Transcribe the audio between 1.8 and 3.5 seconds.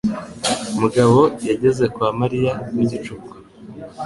kwa Mariya mu gicuku.